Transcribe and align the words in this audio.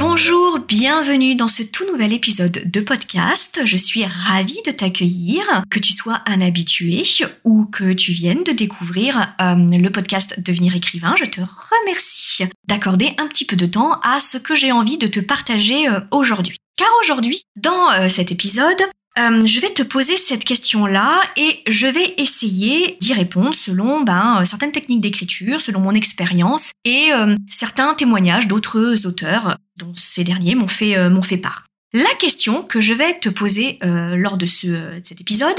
Bonjour, 0.00 0.60
bienvenue 0.60 1.34
dans 1.34 1.46
ce 1.46 1.62
tout 1.62 1.84
nouvel 1.84 2.14
épisode 2.14 2.62
de 2.64 2.80
podcast. 2.80 3.60
Je 3.66 3.76
suis 3.76 4.06
ravie 4.06 4.62
de 4.64 4.70
t'accueillir, 4.70 5.42
que 5.70 5.78
tu 5.78 5.92
sois 5.92 6.22
un 6.24 6.40
habitué 6.40 7.02
ou 7.44 7.66
que 7.66 7.92
tu 7.92 8.12
viennes 8.12 8.42
de 8.42 8.52
découvrir 8.52 9.34
euh, 9.42 9.54
le 9.56 9.90
podcast 9.90 10.40
Devenir 10.40 10.74
écrivain. 10.74 11.14
Je 11.18 11.26
te 11.26 11.42
remercie 11.42 12.44
d'accorder 12.66 13.12
un 13.18 13.26
petit 13.26 13.44
peu 13.44 13.56
de 13.56 13.66
temps 13.66 14.00
à 14.00 14.20
ce 14.20 14.38
que 14.38 14.54
j'ai 14.54 14.72
envie 14.72 14.96
de 14.96 15.06
te 15.06 15.20
partager 15.20 15.86
euh, 15.86 16.00
aujourd'hui. 16.10 16.56
Car 16.78 16.88
aujourd'hui, 17.02 17.42
dans 17.56 17.90
euh, 17.90 18.08
cet 18.08 18.32
épisode, 18.32 18.80
euh, 19.18 19.44
je 19.44 19.60
vais 19.60 19.70
te 19.70 19.82
poser 19.82 20.16
cette 20.16 20.44
question-là 20.44 21.22
et 21.36 21.62
je 21.66 21.88
vais 21.88 22.14
essayer 22.16 22.96
d'y 23.00 23.12
répondre 23.12 23.54
selon 23.54 24.02
ben, 24.02 24.40
euh, 24.40 24.44
certaines 24.44 24.70
techniques 24.70 25.00
d'écriture, 25.00 25.60
selon 25.60 25.80
mon 25.80 25.94
expérience 25.94 26.70
et 26.84 27.12
euh, 27.12 27.34
certains 27.48 27.94
témoignages 27.94 28.46
d'autres 28.46 29.06
auteurs 29.06 29.58
dont 29.76 29.92
ces 29.96 30.22
derniers 30.22 30.54
m'ont 30.54 30.68
fait, 30.68 31.08
m'ont 31.08 31.22
fait 31.22 31.38
part. 31.38 31.66
La 31.92 32.14
question 32.18 32.62
que 32.62 32.80
je 32.80 32.94
vais 32.94 33.18
te 33.18 33.28
poser 33.28 33.78
lors 33.82 34.36
de, 34.36 34.46
ce, 34.46 34.66
de 34.66 35.02
cet 35.02 35.20
épisode, 35.20 35.56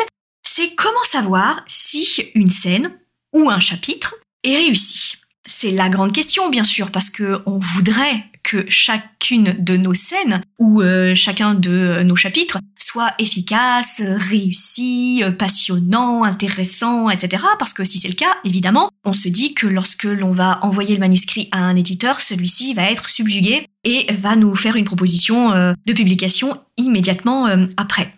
c'est 0.48 0.76
comment 0.76 1.04
savoir 1.04 1.63
si 1.68 2.08
une 2.36 2.49
scène 2.49 2.91
ou 3.34 3.49
un 3.49 3.60
chapitre 3.60 4.16
est 4.44 4.55
réussi? 4.55 5.18
C'est 5.46 5.72
la 5.72 5.90
grande 5.90 6.13
question, 6.13 6.49
bien 6.49 6.63
sûr, 6.63 6.91
parce 6.91 7.10
que 7.10 7.41
on 7.48 7.57
voudrait 7.57 8.24
que 8.44 8.70
chacune 8.70 9.55
de 9.60 9.76
nos 9.76 9.96
scènes 9.96 10.44
ou 10.60 10.82
chacun 11.16 11.55
de 11.55 12.04
nos 12.04 12.16
chapitres 12.16 12.60
soit 12.92 13.14
efficace, 13.20 14.02
réussi, 14.02 15.24
passionnant, 15.40 16.26
intéressant, 16.26 17.10
etc. 17.10 17.46
Parce 17.58 17.74
que 17.74 17.86
si 17.86 18.00
c'est 18.00 18.10
le 18.10 18.16
cas, 18.16 18.36
évidemment, 18.44 18.90
on 19.06 19.14
se 19.14 19.30
dit 19.30 19.54
que 19.54 19.66
lorsque 19.66 20.04
l'on 20.04 20.32
va 20.32 20.60
envoyer 20.62 20.94
le 20.94 21.00
manuscrit 21.00 21.48
à 21.54 21.60
un 21.60 21.78
éditeur, 21.78 22.20
celui-ci 22.20 22.74
va 22.74 22.92
être 22.92 23.10
subjugué 23.10 23.66
et 23.86 24.12
va 24.12 24.36
nous 24.36 24.56
faire 24.56 24.76
une 24.76 24.84
proposition 24.84 25.54
euh, 25.54 25.74
de 25.86 25.94
publication 25.94 26.60
immédiatement 26.76 27.48
euh, 27.48 27.66
après. 27.78 28.14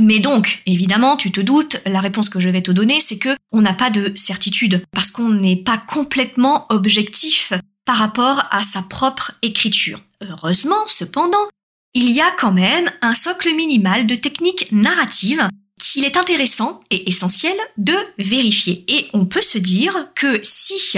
Mais 0.00 0.20
donc, 0.20 0.62
évidemment, 0.64 1.18
tu 1.18 1.30
te 1.30 1.42
doutes, 1.42 1.76
la 1.84 2.00
réponse 2.00 2.30
que 2.30 2.40
je 2.40 2.48
vais 2.48 2.62
te 2.62 2.70
donner, 2.70 2.98
c'est 2.98 3.18
que 3.18 3.36
on 3.52 3.60
n'a 3.60 3.74
pas 3.74 3.90
de 3.90 4.12
certitude 4.16 4.82
parce 4.92 5.10
qu'on 5.10 5.34
n'est 5.34 5.56
pas 5.56 5.76
complètement 5.76 6.64
objectif 6.70 7.52
par 7.84 7.96
rapport 7.96 8.44
à 8.52 8.62
sa 8.62 8.80
propre 8.80 9.32
écriture. 9.42 10.00
Heureusement, 10.22 10.86
cependant, 10.86 11.46
il 11.94 12.10
y 12.10 12.20
a 12.20 12.30
quand 12.38 12.52
même 12.52 12.90
un 13.02 13.14
socle 13.14 13.54
minimal 13.54 14.06
de 14.06 14.14
techniques 14.14 14.68
narratives 14.72 15.46
qu'il 15.78 16.04
est 16.04 16.16
intéressant 16.16 16.80
et 16.90 17.08
essentiel 17.08 17.56
de 17.76 17.94
vérifier. 18.18 18.84
Et 18.88 19.08
on 19.12 19.26
peut 19.26 19.42
se 19.42 19.58
dire 19.58 20.08
que 20.14 20.40
si, 20.44 20.96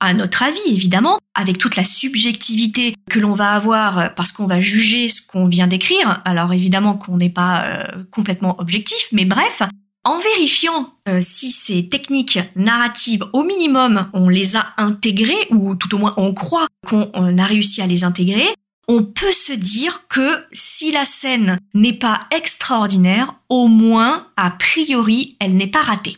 à 0.00 0.14
notre 0.14 0.42
avis 0.42 0.58
évidemment, 0.66 1.18
avec 1.34 1.58
toute 1.58 1.76
la 1.76 1.84
subjectivité 1.84 2.94
que 3.10 3.18
l'on 3.18 3.34
va 3.34 3.52
avoir 3.52 4.14
parce 4.14 4.32
qu'on 4.32 4.46
va 4.46 4.60
juger 4.60 5.08
ce 5.08 5.26
qu'on 5.26 5.46
vient 5.46 5.66
d'écrire, 5.66 6.20
alors 6.24 6.52
évidemment 6.52 6.94
qu'on 6.94 7.16
n'est 7.16 7.30
pas 7.30 7.64
euh, 7.64 8.04
complètement 8.10 8.60
objectif, 8.60 9.08
mais 9.12 9.24
bref, 9.24 9.62
en 10.04 10.18
vérifiant 10.18 10.92
euh, 11.08 11.20
si 11.20 11.50
ces 11.50 11.88
techniques 11.88 12.38
narratives, 12.54 13.24
au 13.32 13.44
minimum, 13.44 14.08
on 14.12 14.28
les 14.28 14.56
a 14.56 14.66
intégrées, 14.76 15.48
ou 15.50 15.74
tout 15.74 15.94
au 15.94 15.98
moins 15.98 16.14
on 16.16 16.32
croit 16.32 16.66
qu'on 16.86 17.38
a 17.38 17.44
réussi 17.44 17.82
à 17.82 17.86
les 17.86 18.04
intégrer, 18.04 18.48
on 18.88 19.04
peut 19.04 19.32
se 19.32 19.52
dire 19.52 20.08
que 20.08 20.44
si 20.52 20.90
la 20.90 21.04
scène 21.04 21.58
n'est 21.74 21.98
pas 21.98 22.20
extraordinaire, 22.30 23.34
au 23.50 23.68
moins, 23.68 24.28
a 24.36 24.50
priori, 24.50 25.36
elle 25.40 25.56
n'est 25.56 25.66
pas 25.66 25.82
ratée. 25.82 26.16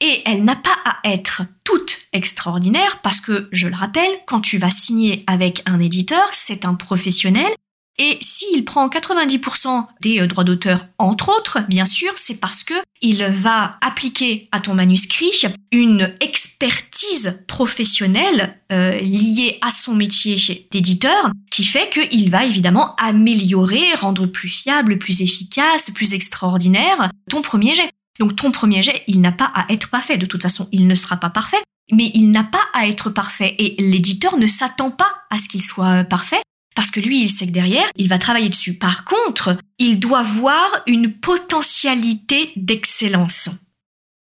Et 0.00 0.22
elle 0.26 0.44
n'a 0.44 0.56
pas 0.56 0.76
à 0.84 0.98
être 1.04 1.42
toute 1.64 1.98
extraordinaire 2.12 3.00
parce 3.00 3.20
que, 3.20 3.48
je 3.52 3.68
le 3.68 3.74
rappelle, 3.74 4.12
quand 4.26 4.42
tu 4.42 4.58
vas 4.58 4.70
signer 4.70 5.24
avec 5.26 5.62
un 5.64 5.80
éditeur, 5.80 6.28
c'est 6.32 6.66
un 6.66 6.74
professionnel 6.74 7.52
et 7.98 8.18
s'il 8.20 8.64
prend 8.64 8.88
90% 8.88 9.86
des 10.00 10.20
euh, 10.20 10.26
droits 10.26 10.44
d'auteur, 10.44 10.86
entre 10.98 11.28
autres, 11.28 11.60
bien 11.68 11.84
sûr, 11.84 12.12
c'est 12.16 12.40
parce 12.40 12.64
que 12.64 12.74
il 13.00 13.24
va 13.24 13.76
appliquer 13.82 14.48
à 14.50 14.60
ton 14.60 14.74
manuscrit 14.74 15.30
une 15.70 16.14
expertise 16.20 17.44
professionnelle 17.46 18.58
euh, 18.72 18.98
liée 19.00 19.58
à 19.60 19.70
son 19.70 19.94
métier 19.94 20.36
d'éditeur, 20.72 21.30
qui 21.50 21.64
fait 21.64 21.90
qu'il 21.90 22.30
va 22.30 22.44
évidemment 22.44 22.96
améliorer, 22.96 23.94
rendre 23.94 24.26
plus 24.26 24.48
fiable, 24.48 24.98
plus 24.98 25.22
efficace, 25.22 25.90
plus 25.90 26.14
extraordinaire 26.14 27.10
ton 27.30 27.42
premier 27.42 27.74
jet. 27.74 27.90
Donc 28.18 28.36
ton 28.36 28.50
premier 28.50 28.82
jet, 28.82 29.02
il 29.06 29.20
n'a 29.20 29.32
pas 29.32 29.52
à 29.54 29.72
être 29.72 29.90
parfait. 29.90 30.16
De 30.16 30.26
toute 30.26 30.42
façon, 30.42 30.68
il 30.72 30.86
ne 30.86 30.94
sera 30.94 31.16
pas 31.16 31.30
parfait, 31.30 31.62
mais 31.92 32.10
il 32.14 32.30
n'a 32.30 32.44
pas 32.44 32.62
à 32.72 32.88
être 32.88 33.10
parfait. 33.10 33.54
Et 33.58 33.76
l'éditeur 33.78 34.36
ne 34.36 34.46
s'attend 34.46 34.90
pas 34.90 35.12
à 35.30 35.38
ce 35.38 35.48
qu'il 35.48 35.62
soit 35.62 36.04
parfait 36.04 36.40
parce 36.74 36.90
que 36.90 37.00
lui, 37.00 37.22
il 37.22 37.30
sait 37.30 37.46
que 37.46 37.52
derrière, 37.52 37.86
il 37.96 38.08
va 38.08 38.18
travailler 38.18 38.48
dessus. 38.48 38.74
Par 38.74 39.04
contre, 39.04 39.56
il 39.78 40.00
doit 40.00 40.22
voir 40.22 40.82
une 40.86 41.12
potentialité 41.12 42.52
d'excellence. 42.56 43.48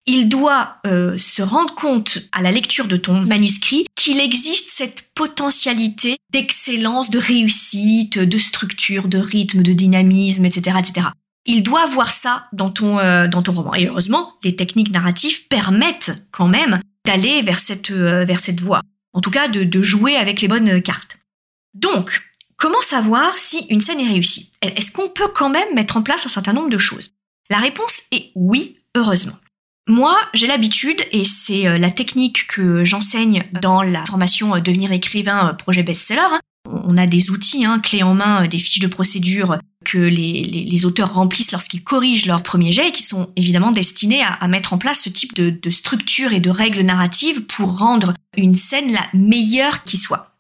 Il 0.07 0.29
doit 0.29 0.79
euh, 0.87 1.19
se 1.19 1.43
rendre 1.43 1.75
compte 1.75 2.19
à 2.33 2.43
la 2.43 2.51
lecture 2.51 2.89
de 2.89 2.97
ton 2.97 3.21
manuscrit 3.21 3.87
qu'il 3.95 4.19
existe 4.19 4.71
cette 4.73 5.03
potentialité 5.15 6.17
d'excellence, 6.33 7.11
de 7.11 7.19
réussite, 7.19 8.19
de 8.19 8.39
structure, 8.39 9.09
de 9.09 9.19
rythme, 9.19 9.63
de 9.63 9.73
dynamisme, 9.73 10.47
etc., 10.47 10.79
etc. 10.79 11.09
Il 11.47 11.63
doit 11.63 11.87
voir 11.87 12.13
ça 12.13 12.49
dans 12.53 12.71
ton 12.71 12.99
euh, 12.99 13.29
dans 13.29 13.43
ton 13.43 13.53
roman. 13.53 13.75
Et 13.75 13.87
heureusement, 13.87 14.35
les 14.43 14.57
techniques 14.57 14.91
narratives 14.91 15.47
permettent 15.49 16.13
quand 16.33 16.49
même 16.49 16.81
d'aller 17.07 17.43
vers 17.43 17.59
cette 17.59 17.91
euh, 17.91 18.25
vers 18.25 18.41
cette 18.41 18.61
voie. 18.61 18.83
En 19.13 19.21
tout 19.21 19.31
cas, 19.31 19.49
de, 19.49 19.65
de 19.65 19.83
jouer 19.83 20.17
avec 20.17 20.41
les 20.41 20.49
bonnes 20.49 20.81
cartes. 20.83 21.19
Donc, 21.75 22.30
Comment 22.61 22.83
savoir 22.83 23.39
si 23.39 23.65
une 23.71 23.81
scène 23.81 24.01
est 24.01 24.09
réussie? 24.09 24.53
Est-ce 24.61 24.93
qu'on 24.93 25.09
peut 25.09 25.29
quand 25.35 25.49
même 25.49 25.75
mettre 25.75 25.97
en 25.97 26.03
place 26.03 26.27
un 26.27 26.29
certain 26.29 26.53
nombre 26.53 26.69
de 26.69 26.77
choses? 26.77 27.09
La 27.49 27.57
réponse 27.57 28.03
est 28.13 28.33
oui, 28.35 28.77
heureusement. 28.95 29.33
Moi, 29.89 30.15
j'ai 30.35 30.47
l'habitude, 30.47 31.01
et 31.11 31.25
c'est 31.25 31.67
euh, 31.67 31.79
la 31.79 31.91
technique 31.91 32.47
que 32.49 32.85
j'enseigne 32.85 33.45
dans 33.63 33.81
la 33.81 34.05
formation 34.05 34.55
euh, 34.55 34.61
Devenir 34.61 34.93
écrivain 34.93 35.49
euh, 35.49 35.53
projet 35.55 35.83
best-seller. 35.83 36.21
Hein. 36.21 36.41
On 36.67 36.99
a 36.99 37.07
des 37.07 37.31
outils, 37.31 37.65
hein, 37.65 37.79
clés 37.79 38.03
en 38.03 38.13
main, 38.13 38.47
des 38.47 38.59
fiches 38.59 38.81
de 38.81 38.89
procédure 38.89 39.59
que 39.87 39.97
les, 39.97 40.85
auteurs 40.85 41.15
remplissent 41.15 41.53
lorsqu'ils 41.53 41.83
corrigent 41.83 42.27
leur 42.27 42.43
premier 42.43 42.73
jet 42.73 42.89
et 42.89 42.93
qui 42.93 43.03
sont 43.03 43.33
évidemment 43.37 43.73
destinés 43.73 44.23
à, 44.23 44.47
mettre 44.49 44.75
en 44.75 44.79
place 44.79 45.01
ce 45.01 45.09
type 45.09 45.35
de 45.35 45.71
structure 45.71 46.35
et 46.35 46.41
de 46.41 46.51
règles 46.51 46.83
narratives 46.83 47.47
pour 47.47 47.79
rendre 47.79 48.13
une 48.37 48.55
scène 48.55 48.93
la 48.93 49.07
meilleure 49.15 49.83
qui 49.85 49.97
soit. 49.97 50.37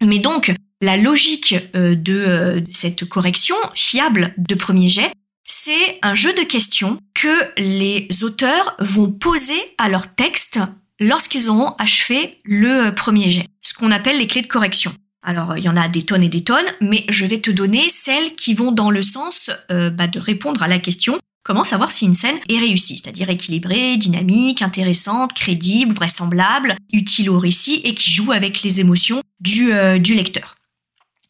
Mais 0.00 0.18
donc, 0.18 0.54
la 0.80 0.96
logique 0.96 1.54
euh, 1.74 1.96
euh, 2.08 2.60
de 2.60 2.64
cette 2.70 3.04
correction 3.08 3.56
fiable 3.74 4.34
de 4.36 4.54
premier 4.54 4.88
jet, 4.88 5.12
c'est 5.44 5.98
un 6.02 6.14
jeu 6.14 6.32
de 6.34 6.42
questions 6.42 6.98
que 7.14 7.60
les 7.60 8.08
auteurs 8.22 8.76
vont 8.78 9.10
poser 9.10 9.60
à 9.78 9.88
leur 9.88 10.14
texte 10.14 10.60
lorsqu'ils 11.00 11.48
auront 11.48 11.74
achevé 11.78 12.40
le 12.44 12.86
euh, 12.86 12.92
premier 12.92 13.30
jet, 13.30 13.46
ce 13.62 13.74
qu'on 13.74 13.90
appelle 13.90 14.18
les 14.18 14.26
clés 14.26 14.42
de 14.42 14.46
correction. 14.46 14.92
Alors, 15.22 15.56
il 15.56 15.64
y 15.64 15.68
en 15.68 15.76
a 15.76 15.88
des 15.88 16.04
tonnes 16.04 16.22
et 16.22 16.28
des 16.28 16.44
tonnes, 16.44 16.64
mais 16.80 17.04
je 17.08 17.26
vais 17.26 17.40
te 17.40 17.50
donner 17.50 17.88
celles 17.88 18.34
qui 18.34 18.54
vont 18.54 18.70
dans 18.70 18.90
le 18.90 19.02
sens 19.02 19.50
bah, 19.68 20.06
de 20.06 20.18
répondre 20.18 20.62
à 20.62 20.68
la 20.68 20.78
question 20.78 21.18
comment 21.42 21.64
savoir 21.64 21.90
si 21.90 22.06
une 22.06 22.14
scène 22.14 22.38
est 22.48 22.58
réussie, 22.58 22.98
c'est-à-dire 23.02 23.28
équilibrée, 23.28 23.96
dynamique, 23.96 24.62
intéressante, 24.62 25.34
crédible, 25.34 25.92
vraisemblable, 25.92 26.76
utile 26.92 27.30
au 27.30 27.38
récit 27.38 27.80
et 27.84 27.94
qui 27.94 28.12
joue 28.12 28.30
avec 28.30 28.62
les 28.62 28.80
émotions 28.80 29.20
du, 29.40 29.72
du 30.00 30.14
lecteur. 30.14 30.57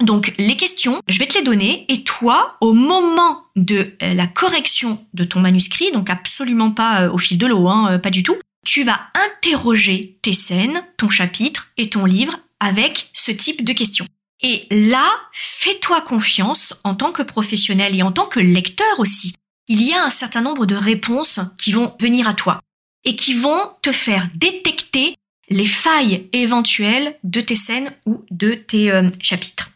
Donc 0.02 0.32
les 0.38 0.56
questions, 0.56 1.00
je 1.08 1.18
vais 1.18 1.26
te 1.26 1.36
les 1.36 1.44
donner 1.44 1.84
et 1.88 2.04
toi, 2.04 2.56
au 2.60 2.72
moment 2.72 3.44
de 3.56 3.96
euh, 4.02 4.14
la 4.14 4.28
correction 4.28 5.04
de 5.12 5.24
ton 5.24 5.40
manuscrit, 5.40 5.90
donc 5.90 6.08
absolument 6.08 6.70
pas 6.70 7.02
euh, 7.02 7.10
au 7.10 7.18
fil 7.18 7.36
de 7.36 7.46
l'eau, 7.46 7.68
hein, 7.68 7.94
euh, 7.94 7.98
pas 7.98 8.10
du 8.10 8.22
tout, 8.22 8.36
tu 8.64 8.84
vas 8.84 9.00
interroger 9.14 10.18
tes 10.22 10.34
scènes, 10.34 10.84
ton 10.98 11.10
chapitre 11.10 11.72
et 11.76 11.90
ton 11.90 12.04
livre 12.04 12.34
avec 12.60 13.10
ce 13.12 13.32
type 13.32 13.64
de 13.64 13.72
questions. 13.72 14.06
Et 14.40 14.68
là, 14.70 15.04
fais-toi 15.32 16.00
confiance 16.02 16.74
en 16.84 16.94
tant 16.94 17.10
que 17.10 17.22
professionnel 17.22 17.96
et 17.96 18.02
en 18.02 18.12
tant 18.12 18.26
que 18.26 18.38
lecteur 18.38 19.00
aussi. 19.00 19.34
Il 19.66 19.82
y 19.82 19.94
a 19.94 20.04
un 20.04 20.10
certain 20.10 20.42
nombre 20.42 20.64
de 20.64 20.76
réponses 20.76 21.40
qui 21.58 21.72
vont 21.72 21.96
venir 21.98 22.28
à 22.28 22.34
toi 22.34 22.60
et 23.04 23.16
qui 23.16 23.34
vont 23.34 23.60
te 23.82 23.90
faire 23.90 24.28
détecter 24.36 25.16
les 25.50 25.66
failles 25.66 26.28
éventuelles 26.32 27.18
de 27.24 27.40
tes 27.40 27.56
scènes 27.56 27.90
ou 28.06 28.24
de 28.30 28.54
tes 28.54 28.92
chapitres. 29.20 29.67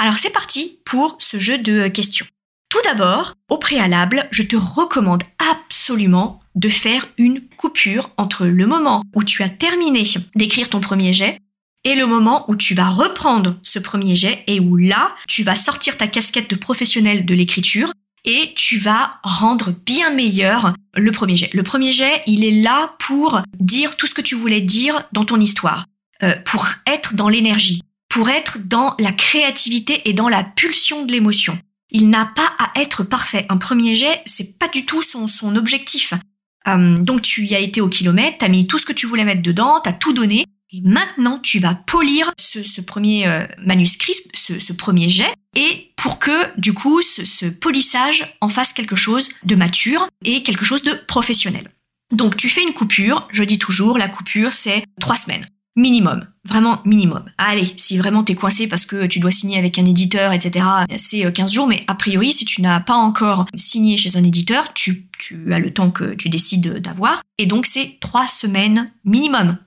Alors 0.00 0.16
c'est 0.16 0.32
parti 0.32 0.78
pour 0.86 1.16
ce 1.18 1.38
jeu 1.38 1.58
de 1.58 1.86
questions. 1.88 2.24
Tout 2.70 2.78
d'abord, 2.84 3.34
au 3.50 3.58
préalable, 3.58 4.28
je 4.30 4.42
te 4.42 4.56
recommande 4.56 5.24
absolument 5.38 6.40
de 6.54 6.70
faire 6.70 7.06
une 7.18 7.42
coupure 7.58 8.08
entre 8.16 8.46
le 8.46 8.66
moment 8.66 9.02
où 9.14 9.24
tu 9.24 9.42
as 9.42 9.50
terminé 9.50 10.04
d'écrire 10.34 10.70
ton 10.70 10.80
premier 10.80 11.12
jet 11.12 11.38
et 11.84 11.94
le 11.94 12.06
moment 12.06 12.50
où 12.50 12.56
tu 12.56 12.74
vas 12.74 12.88
reprendre 12.88 13.58
ce 13.62 13.78
premier 13.78 14.16
jet 14.16 14.42
et 14.46 14.58
où 14.58 14.78
là, 14.78 15.14
tu 15.28 15.42
vas 15.42 15.54
sortir 15.54 15.98
ta 15.98 16.06
casquette 16.06 16.48
de 16.48 16.56
professionnel 16.56 17.26
de 17.26 17.34
l'écriture 17.34 17.92
et 18.24 18.54
tu 18.56 18.78
vas 18.78 19.10
rendre 19.22 19.74
bien 19.84 20.14
meilleur 20.14 20.72
le 20.94 21.12
premier 21.12 21.36
jet. 21.36 21.50
Le 21.52 21.62
premier 21.62 21.92
jet, 21.92 22.22
il 22.26 22.42
est 22.42 22.62
là 22.62 22.94
pour 23.00 23.42
dire 23.58 23.98
tout 23.98 24.06
ce 24.06 24.14
que 24.14 24.22
tu 24.22 24.34
voulais 24.34 24.62
dire 24.62 25.02
dans 25.12 25.26
ton 25.26 25.38
histoire, 25.38 25.84
euh, 26.22 26.36
pour 26.46 26.66
être 26.86 27.14
dans 27.14 27.28
l'énergie, 27.28 27.82
pour 28.10 28.28
être 28.28 28.58
dans 28.58 28.94
la 28.98 29.12
créativité 29.12 30.02
et 30.04 30.12
dans 30.12 30.28
la 30.28 30.44
pulsion 30.44 31.06
de 31.06 31.12
l'émotion. 31.12 31.58
Il 31.90 32.10
n'a 32.10 32.26
pas 32.26 32.52
à 32.58 32.78
être 32.78 33.02
parfait. 33.02 33.46
Un 33.48 33.56
premier 33.56 33.96
jet, 33.96 34.20
c'est 34.26 34.58
pas 34.58 34.68
du 34.68 34.84
tout 34.84 35.00
son, 35.00 35.26
son 35.26 35.56
objectif. 35.56 36.12
Euh, 36.68 36.94
donc 36.96 37.22
tu 37.22 37.46
y 37.46 37.54
as 37.54 37.60
été 37.60 37.80
au 37.80 37.88
kilomètre, 37.88 38.38
t'as 38.38 38.48
mis 38.48 38.66
tout 38.66 38.78
ce 38.78 38.84
que 38.84 38.92
tu 38.92 39.06
voulais 39.06 39.24
mettre 39.24 39.42
dedans, 39.42 39.80
t'as 39.82 39.94
tout 39.94 40.12
donné, 40.12 40.44
et 40.72 40.82
maintenant, 40.82 41.38
tu 41.40 41.58
vas 41.58 41.74
polir 41.74 42.32
ce, 42.38 42.80
premier 42.80 43.26
euh, 43.26 43.44
manuscrit, 43.58 44.14
ce, 44.34 44.72
premier 44.72 45.08
jet, 45.08 45.32
et 45.56 45.92
pour 45.96 46.20
que, 46.20 46.58
du 46.60 46.74
coup, 46.74 47.02
ce, 47.02 47.24
ce 47.24 47.46
polissage 47.46 48.36
en 48.40 48.48
fasse 48.48 48.72
quelque 48.72 48.94
chose 48.94 49.30
de 49.42 49.56
mature 49.56 50.06
et 50.24 50.44
quelque 50.44 50.64
chose 50.64 50.84
de 50.84 50.92
professionnel. 50.92 51.72
Donc, 52.12 52.36
tu 52.36 52.48
fais 52.48 52.62
une 52.62 52.72
coupure. 52.72 53.26
Je 53.32 53.42
dis 53.42 53.58
toujours, 53.58 53.98
la 53.98 54.08
coupure, 54.08 54.52
c'est 54.52 54.84
trois 55.00 55.16
semaines. 55.16 55.46
Minimum, 55.76 56.26
vraiment 56.44 56.80
minimum. 56.84 57.24
Allez, 57.38 57.72
si 57.76 57.96
vraiment 57.96 58.24
t'es 58.24 58.34
coincé 58.34 58.66
parce 58.66 58.84
que 58.84 59.06
tu 59.06 59.20
dois 59.20 59.30
signer 59.30 59.56
avec 59.56 59.78
un 59.78 59.86
éditeur, 59.86 60.32
etc., 60.32 60.66
c'est 60.96 61.32
15 61.32 61.50
euh, 61.50 61.54
jours, 61.54 61.66
mais 61.68 61.84
a 61.86 61.94
priori, 61.94 62.32
si 62.32 62.44
tu 62.44 62.60
n'as 62.60 62.80
pas 62.80 62.94
encore 62.94 63.46
signé 63.54 63.96
chez 63.96 64.16
un 64.16 64.24
éditeur, 64.24 64.74
tu, 64.74 65.06
tu 65.18 65.54
as 65.54 65.60
le 65.60 65.72
temps 65.72 65.90
que 65.90 66.14
tu 66.14 66.28
décides 66.28 66.78
d'avoir, 66.78 67.22
et 67.38 67.46
donc 67.46 67.66
c'est 67.66 67.98
trois 68.00 68.26
semaines 68.26 68.92
minimum. 69.04 69.58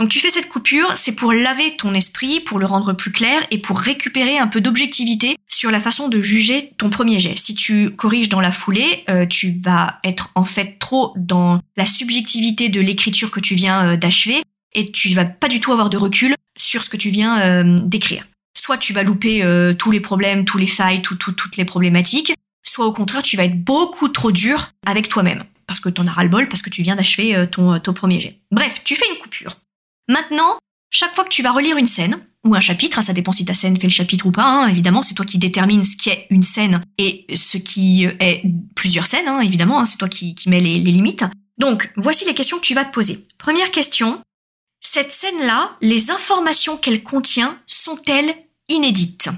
Donc 0.00 0.08
tu 0.08 0.18
fais 0.18 0.30
cette 0.30 0.48
coupure, 0.48 0.92
c'est 0.96 1.14
pour 1.14 1.34
laver 1.34 1.76
ton 1.76 1.92
esprit, 1.92 2.40
pour 2.40 2.58
le 2.58 2.64
rendre 2.64 2.94
plus 2.94 3.12
clair 3.12 3.42
et 3.50 3.58
pour 3.58 3.78
récupérer 3.78 4.38
un 4.38 4.46
peu 4.46 4.62
d'objectivité 4.62 5.36
sur 5.46 5.70
la 5.70 5.78
façon 5.78 6.08
de 6.08 6.22
juger 6.22 6.72
ton 6.78 6.88
premier 6.88 7.20
jet. 7.20 7.36
Si 7.36 7.54
tu 7.54 7.90
corriges 7.90 8.30
dans 8.30 8.40
la 8.40 8.50
foulée, 8.50 9.04
euh, 9.10 9.26
tu 9.26 9.60
vas 9.62 10.00
être 10.02 10.30
en 10.36 10.46
fait 10.46 10.78
trop 10.78 11.12
dans 11.18 11.60
la 11.76 11.84
subjectivité 11.84 12.70
de 12.70 12.80
l'écriture 12.80 13.30
que 13.30 13.40
tu 13.40 13.54
viens 13.54 13.90
euh, 13.90 13.96
d'achever 13.98 14.40
et 14.72 14.92
tu 14.92 15.10
vas 15.10 15.24
pas 15.24 15.48
du 15.48 15.60
tout 15.60 15.72
avoir 15.72 15.90
de 15.90 15.96
recul 15.96 16.34
sur 16.58 16.82
ce 16.82 16.90
que 16.90 16.96
tu 16.96 17.10
viens 17.10 17.40
euh, 17.40 17.78
d'écrire. 17.80 18.26
Soit 18.58 18.78
tu 18.78 18.92
vas 18.92 19.02
louper 19.02 19.42
tous 19.78 19.90
les 19.90 20.00
problèmes, 20.00 20.44
tous 20.44 20.58
les 20.58 20.66
failles, 20.66 21.02
toutes 21.02 21.56
les 21.56 21.64
problématiques, 21.64 22.34
soit 22.62 22.86
au 22.86 22.92
contraire 22.92 23.22
tu 23.22 23.36
vas 23.36 23.44
être 23.44 23.58
beaucoup 23.58 24.08
trop 24.08 24.32
dur 24.32 24.72
avec 24.86 25.08
toi-même 25.08 25.44
parce 25.66 25.80
que 25.80 25.88
t'en 25.88 26.06
as 26.06 26.12
ras-le-bol, 26.12 26.48
parce 26.48 26.62
que 26.62 26.68
tu 26.68 26.82
viens 26.82 26.96
d'achever 26.96 27.46
ton, 27.50 27.78
ton 27.80 27.92
premier 27.94 28.20
jet. 28.20 28.40
Bref, 28.50 28.82
tu 28.84 28.96
fais 28.96 29.06
une 29.10 29.18
coupure. 29.18 29.56
Maintenant, 30.08 30.58
chaque 30.90 31.14
fois 31.14 31.24
que 31.24 31.30
tu 31.30 31.42
vas 31.42 31.52
relire 31.52 31.76
une 31.76 31.86
scène, 31.86 32.20
ou 32.44 32.54
un 32.54 32.60
chapitre, 32.60 32.98
hein, 32.98 33.02
ça 33.02 33.12
dépend 33.12 33.32
si 33.32 33.44
ta 33.44 33.54
scène 33.54 33.76
fait 33.76 33.86
le 33.86 33.92
chapitre 33.92 34.26
ou 34.26 34.32
pas, 34.32 34.44
hein, 34.44 34.68
évidemment, 34.68 35.02
c'est 35.02 35.14
toi 35.14 35.26
qui 35.26 35.38
détermines 35.38 35.84
ce 35.84 35.96
qui 35.96 36.10
est 36.10 36.26
une 36.30 36.42
scène 36.42 36.82
et 36.98 37.26
ce 37.34 37.58
qui 37.58 38.04
est 38.04 38.42
plusieurs 38.74 39.06
scènes, 39.06 39.28
hein, 39.28 39.40
évidemment, 39.40 39.84
c'est 39.84 39.98
toi 39.98 40.08
qui, 40.08 40.34
qui 40.34 40.48
mets 40.48 40.60
les 40.60 40.78
limites. 40.80 41.24
Donc, 41.58 41.92
voici 41.96 42.24
les 42.24 42.34
questions 42.34 42.56
que 42.56 42.64
tu 42.64 42.74
vas 42.74 42.84
te 42.84 42.92
poser. 42.92 43.26
Première 43.36 43.70
question, 43.70 44.20
cette 44.92 45.12
scène-là, 45.12 45.70
les 45.80 46.10
informations 46.10 46.76
qu'elle 46.76 47.04
contient 47.04 47.56
sont-elles 47.68 48.34
inédites? 48.68 49.28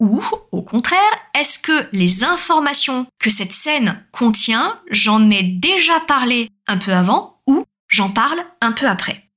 Ou, 0.00 0.24
au 0.50 0.62
contraire, 0.62 0.98
est-ce 1.38 1.58
que 1.58 1.86
les 1.92 2.24
informations 2.24 3.06
que 3.18 3.28
cette 3.28 3.52
scène 3.52 4.02
contient, 4.12 4.80
j'en 4.90 5.28
ai 5.28 5.42
déjà 5.42 6.00
parlé 6.00 6.48
un 6.66 6.78
peu 6.78 6.94
avant, 6.94 7.42
ou 7.46 7.66
j'en 7.88 8.08
parle 8.08 8.38
un 8.62 8.72
peu 8.72 8.88
après? 8.88 9.28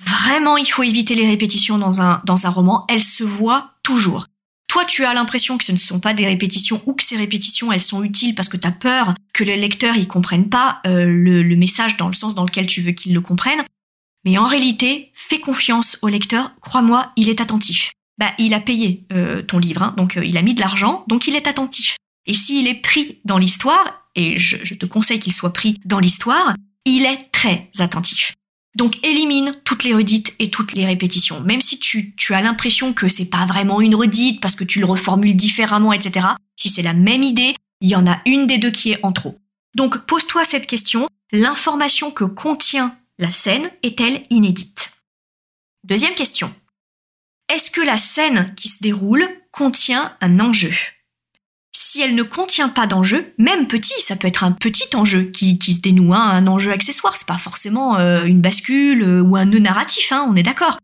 Vraiment, 0.00 0.56
il 0.56 0.64
faut 0.64 0.82
éviter 0.82 1.14
les 1.14 1.26
répétitions 1.26 1.76
dans 1.76 2.00
un, 2.00 2.22
roman. 2.48 2.86
Elles 2.88 3.02
se 3.02 3.22
voient 3.22 3.72
toujours. 3.82 4.26
Toi, 4.66 4.86
tu 4.86 5.04
as 5.04 5.12
l'impression 5.12 5.58
que 5.58 5.64
ce 5.64 5.72
ne 5.72 5.78
sont 5.78 6.00
pas 6.00 6.14
des 6.14 6.26
répétitions 6.26 6.80
ou 6.86 6.94
que 6.94 7.04
ces 7.04 7.18
répétitions, 7.18 7.70
elles 7.70 7.82
sont 7.82 8.02
utiles 8.02 8.34
parce 8.34 8.48
que 8.48 8.56
tu 8.56 8.66
as 8.66 8.72
peur 8.72 9.12
que 9.34 9.44
le 9.44 9.56
lecteur 9.56 9.94
y 9.96 10.06
comprenne 10.06 10.48
pas 10.48 10.80
euh, 10.86 11.04
le, 11.04 11.56
message 11.56 11.98
dans 11.98 12.08
le 12.08 12.14
sens 12.14 12.34
dans 12.34 12.44
lequel 12.44 12.66
tu 12.66 12.80
veux 12.80 12.92
qu'il 12.92 13.12
le 13.12 13.20
comprenne. 13.20 13.62
Mais 14.26 14.38
en 14.38 14.44
réalité, 14.44 15.12
fais 15.14 15.38
confiance 15.38 15.98
au 16.02 16.08
lecteur. 16.08 16.50
Crois-moi, 16.60 17.12
il 17.14 17.28
est 17.28 17.40
attentif. 17.40 17.92
Bah, 18.18 18.32
il 18.38 18.54
a 18.54 18.60
payé 18.60 19.06
euh, 19.12 19.42
ton 19.42 19.58
livre, 19.58 19.82
hein, 19.82 19.94
donc 19.96 20.16
euh, 20.16 20.24
il 20.24 20.36
a 20.36 20.42
mis 20.42 20.54
de 20.54 20.60
l'argent, 20.60 21.04
donc 21.06 21.28
il 21.28 21.36
est 21.36 21.46
attentif. 21.46 21.96
Et 22.26 22.34
s'il 22.34 22.66
est 22.66 22.82
pris 22.82 23.20
dans 23.24 23.38
l'histoire, 23.38 24.08
et 24.16 24.36
je, 24.36 24.74
te 24.74 24.84
conseille 24.84 25.20
qu'il 25.20 25.32
soit 25.32 25.52
pris 25.52 25.78
dans 25.84 26.00
l'histoire, 26.00 26.54
il 26.84 27.04
est 27.04 27.30
très 27.30 27.70
attentif. 27.78 28.34
Donc 28.74 28.98
élimine 29.06 29.54
toutes 29.64 29.84
les 29.84 29.94
redites 29.94 30.34
et 30.40 30.50
toutes 30.50 30.72
les 30.72 30.86
répétitions. 30.86 31.40
Même 31.42 31.60
si 31.60 31.78
tu, 31.78 32.16
tu 32.16 32.34
as 32.34 32.40
l'impression 32.40 32.92
que 32.92 33.08
c'est 33.08 33.30
pas 33.30 33.46
vraiment 33.46 33.80
une 33.80 33.94
redite 33.94 34.40
parce 34.40 34.56
que 34.56 34.64
tu 34.64 34.80
le 34.80 34.86
reformules 34.86 35.36
différemment, 35.36 35.92
etc. 35.92 36.26
Si 36.56 36.68
c'est 36.68 36.82
la 36.82 36.94
même 36.94 37.22
idée, 37.22 37.54
il 37.80 37.90
y 37.90 37.96
en 37.96 38.06
a 38.08 38.20
une 38.26 38.46
des 38.46 38.58
deux 38.58 38.72
qui 38.72 38.92
est 38.92 39.04
en 39.04 39.12
trop. 39.12 39.38
Donc 39.76 39.98
pose-toi 40.06 40.44
cette 40.44 40.66
question. 40.66 41.06
L'information 41.32 42.10
que 42.10 42.24
contient 42.24 42.96
la 43.18 43.30
scène 43.30 43.70
est-elle 43.82 44.24
inédite? 44.28 44.92
Deuxième 45.84 46.14
question. 46.14 46.52
Est-ce 47.48 47.70
que 47.70 47.80
la 47.80 47.96
scène 47.96 48.54
qui 48.56 48.68
se 48.68 48.82
déroule 48.82 49.26
contient 49.52 50.14
un 50.20 50.38
enjeu? 50.38 50.74
Si 51.72 52.02
elle 52.02 52.14
ne 52.14 52.22
contient 52.22 52.68
pas 52.68 52.86
d'enjeu, 52.86 53.32
même 53.38 53.68
petit, 53.68 53.98
ça 54.00 54.16
peut 54.16 54.28
être 54.28 54.44
un 54.44 54.52
petit 54.52 54.94
enjeu 54.94 55.22
qui, 55.22 55.56
se 55.56 55.80
dénoue, 55.80 56.12
hein, 56.12 56.28
un 56.28 56.46
enjeu 56.46 56.72
accessoire, 56.72 57.16
c'est 57.16 57.26
pas 57.26 57.38
forcément 57.38 57.98
euh, 57.98 58.24
une 58.24 58.42
bascule 58.42 59.02
euh, 59.02 59.22
ou 59.22 59.36
un 59.36 59.46
nœud 59.46 59.60
narratif, 59.60 60.12
hein, 60.12 60.26
on 60.28 60.36
est 60.36 60.42
d'accord. 60.42 60.78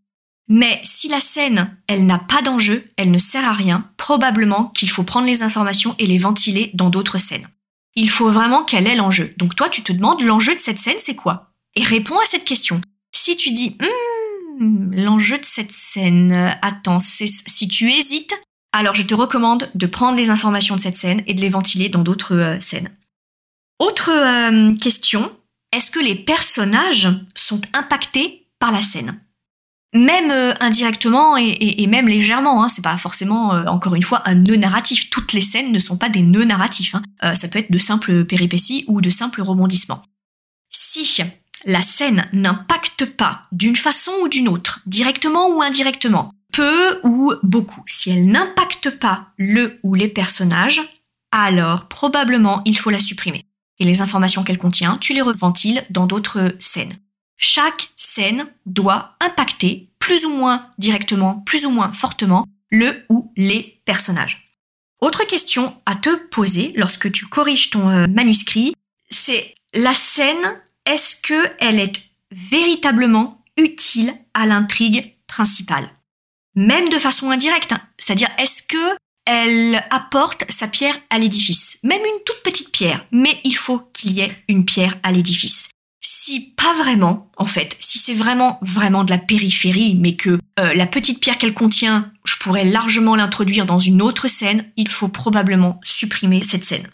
Mais 0.48 0.80
si 0.84 1.08
la 1.08 1.20
scène, 1.20 1.76
elle 1.86 2.06
n'a 2.06 2.18
pas 2.18 2.40
d'enjeu, 2.40 2.90
elle 2.96 3.10
ne 3.10 3.18
sert 3.18 3.46
à 3.46 3.52
rien, 3.52 3.90
probablement 3.98 4.66
qu'il 4.68 4.90
faut 4.90 5.02
prendre 5.02 5.26
les 5.26 5.42
informations 5.42 5.94
et 5.98 6.06
les 6.06 6.18
ventiler 6.18 6.70
dans 6.74 6.88
d'autres 6.88 7.18
scènes. 7.18 7.48
Il 7.94 8.08
faut 8.08 8.30
vraiment 8.30 8.64
qu'elle 8.64 8.86
ait 8.86 8.96
l'enjeu. 8.96 9.34
Donc 9.36 9.54
toi, 9.54 9.68
tu 9.68 9.82
te 9.82 9.92
demandes, 9.92 10.22
l'enjeu 10.22 10.54
de 10.54 10.60
cette 10.60 10.78
scène, 10.78 10.96
c'est 10.98 11.16
quoi? 11.16 11.51
Et 11.74 11.82
réponds 11.82 12.18
à 12.18 12.26
cette 12.26 12.44
question. 12.44 12.80
Si 13.14 13.36
tu 13.36 13.52
dis, 13.52 13.76
hmm, 13.80 14.94
l'enjeu 14.94 15.38
de 15.38 15.44
cette 15.44 15.72
scène, 15.72 16.32
euh, 16.32 16.50
attends, 16.62 17.00
si 17.00 17.68
tu 17.68 17.90
hésites, 17.90 18.34
alors 18.72 18.94
je 18.94 19.02
te 19.02 19.14
recommande 19.14 19.70
de 19.74 19.86
prendre 19.86 20.16
les 20.16 20.30
informations 20.30 20.76
de 20.76 20.80
cette 20.80 20.96
scène 20.96 21.22
et 21.26 21.34
de 21.34 21.40
les 21.40 21.48
ventiler 21.48 21.88
dans 21.88 22.02
d'autres 22.02 22.34
euh, 22.34 22.60
scènes. 22.60 22.90
Autre 23.78 24.10
euh, 24.10 24.74
question, 24.76 25.32
est-ce 25.72 25.90
que 25.90 26.00
les 26.00 26.14
personnages 26.14 27.08
sont 27.34 27.60
impactés 27.72 28.46
par 28.58 28.72
la 28.72 28.82
scène? 28.82 29.20
Même 29.94 30.32
indirectement 30.60 31.36
et, 31.36 31.86
même 31.86 32.08
légèrement, 32.08 32.64
hein, 32.64 32.70
c'est 32.70 32.80
pas 32.80 32.96
forcément 32.96 33.48
encore 33.66 33.94
une 33.94 34.02
fois 34.02 34.22
un 34.26 34.36
nœud 34.36 34.56
narratif. 34.56 35.10
Toutes 35.10 35.34
les 35.34 35.42
scènes 35.42 35.70
ne 35.70 35.78
sont 35.78 35.98
pas 35.98 36.08
des 36.08 36.22
nœuds 36.22 36.46
narratifs. 36.46 36.94
Hein. 36.94 37.34
ça 37.34 37.46
peut 37.46 37.58
être 37.58 37.70
de 37.70 37.78
simples 37.78 38.24
péripéties 38.24 38.86
ou 38.86 39.02
de 39.02 39.10
simples 39.10 39.42
rebondissements. 39.42 40.02
Si 40.70 41.04
la 41.64 41.82
scène 41.82 42.28
n'impacte 42.32 43.04
pas 43.04 43.46
d'une 43.52 43.76
façon 43.76 44.12
ou 44.22 44.28
d'une 44.28 44.48
autre, 44.48 44.80
directement 44.86 45.48
ou 45.48 45.62
indirectement, 45.62 46.32
peu 46.52 47.00
ou 47.04 47.32
beaucoup. 47.42 47.82
Si 47.86 48.10
elle 48.10 48.26
n'impacte 48.26 48.90
pas 48.90 49.28
le 49.36 49.78
ou 49.82 49.94
les 49.94 50.08
personnages, 50.08 50.82
alors 51.30 51.88
probablement 51.88 52.62
il 52.64 52.78
faut 52.78 52.90
la 52.90 52.98
supprimer. 52.98 53.44
Et 53.78 53.84
les 53.84 54.00
informations 54.02 54.44
qu'elle 54.44 54.58
contient, 54.58 54.98
tu 54.98 55.12
les 55.14 55.22
reventiles 55.22 55.84
dans 55.90 56.06
d'autres 56.06 56.54
scènes. 56.60 56.98
Chaque 57.36 57.90
scène 57.96 58.46
doit 58.66 59.16
impacter 59.20 59.90
plus 59.98 60.24
ou 60.24 60.30
moins 60.30 60.66
directement, 60.78 61.40
plus 61.46 61.66
ou 61.66 61.70
moins 61.70 61.92
fortement 61.92 62.46
le 62.70 63.04
ou 63.08 63.32
les 63.36 63.80
personnages. 63.84 64.52
Autre 65.00 65.24
question 65.24 65.76
à 65.84 65.96
te 65.96 66.14
poser 66.28 66.72
lorsque 66.76 67.10
tu 67.10 67.26
corriges 67.26 67.70
ton 67.70 67.88
euh, 67.88 68.06
manuscrit, 68.06 68.74
c'est 69.10 69.54
la 69.74 69.94
scène, 69.94 70.60
est-ce 70.86 71.20
qu'elle 71.22 71.80
est 71.80 71.92
véritablement 72.30 73.42
utile 73.56 74.14
à 74.34 74.46
l'intrigue 74.46 75.14
principale? 75.26 75.90
Même 76.54 76.88
de 76.88 76.98
façon 76.98 77.30
indirecte. 77.30 77.72
Hein. 77.72 77.80
C'est-à-dire, 77.98 78.30
est-ce 78.38 78.62
que 78.62 78.96
elle 79.24 79.84
apporte 79.90 80.44
sa 80.50 80.66
pierre 80.66 80.98
à 81.10 81.18
l'édifice? 81.18 81.78
Même 81.82 82.00
une 82.00 82.24
toute 82.24 82.42
petite 82.42 82.72
pierre, 82.72 83.06
mais 83.12 83.40
il 83.44 83.56
faut 83.56 83.78
qu'il 83.92 84.12
y 84.12 84.20
ait 84.20 84.36
une 84.48 84.64
pierre 84.64 84.96
à 85.02 85.12
l'édifice. 85.12 85.68
Si 86.04 86.50
pas 86.50 86.74
vraiment, 86.74 87.30
en 87.36 87.46
fait, 87.46 87.76
si 87.80 87.98
c'est 87.98 88.14
vraiment 88.14 88.58
vraiment 88.62 89.04
de 89.04 89.10
la 89.10 89.18
périphérie, 89.18 89.96
mais 90.00 90.16
que 90.16 90.38
euh, 90.58 90.74
la 90.74 90.86
petite 90.86 91.20
pierre 91.20 91.38
qu'elle 91.38 91.54
contient, 91.54 92.12
je 92.24 92.36
pourrais 92.36 92.64
largement 92.64 93.16
l'introduire 93.16 93.66
dans 93.66 93.78
une 93.78 94.02
autre 94.02 94.28
scène, 94.28 94.70
il 94.76 94.88
faut 94.88 95.08
probablement 95.08 95.80
supprimer 95.84 96.42
cette 96.42 96.64
scène. 96.64 96.88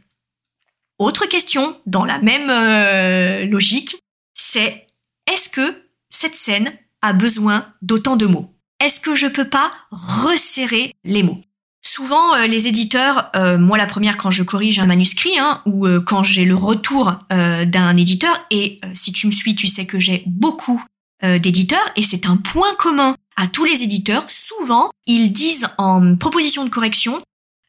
Autre 0.98 1.26
question, 1.26 1.76
dans 1.86 2.04
la 2.04 2.18
même 2.18 2.50
euh, 2.50 3.46
logique, 3.46 3.96
c'est 4.34 4.88
est-ce 5.32 5.48
que 5.48 5.84
cette 6.10 6.34
scène 6.34 6.72
a 7.02 7.12
besoin 7.12 7.66
d'autant 7.82 8.16
de 8.16 8.26
mots? 8.26 8.52
Est-ce 8.80 8.98
que 8.98 9.14
je 9.14 9.28
peux 9.28 9.48
pas 9.48 9.70
resserrer 9.92 10.92
les 11.04 11.22
mots? 11.22 11.40
Souvent, 11.82 12.34
euh, 12.34 12.48
les 12.48 12.66
éditeurs, 12.66 13.30
euh, 13.36 13.58
moi 13.58 13.78
la 13.78 13.86
première 13.86 14.16
quand 14.16 14.32
je 14.32 14.42
corrige 14.42 14.80
un 14.80 14.86
manuscrit 14.86 15.38
hein, 15.38 15.62
ou 15.66 15.86
quand 16.00 16.24
j'ai 16.24 16.44
le 16.44 16.56
retour 16.56 17.14
d'un 17.30 17.96
éditeur, 17.96 18.44
et 18.50 18.80
si 18.94 19.12
tu 19.12 19.28
me 19.28 19.32
suis, 19.32 19.54
tu 19.54 19.68
sais 19.68 19.86
que 19.86 20.00
j'ai 20.00 20.24
beaucoup 20.26 20.82
d'éditeurs, 21.22 21.90
et 21.96 22.02
c'est 22.02 22.26
un 22.26 22.36
point 22.36 22.74
commun 22.76 23.16
à 23.36 23.48
tous 23.48 23.64
les 23.64 23.82
éditeurs. 23.82 24.24
Souvent, 24.28 24.90
ils 25.06 25.32
disent 25.32 25.68
en 25.78 26.16
proposition 26.16 26.64
de 26.64 26.70
correction, 26.70 27.18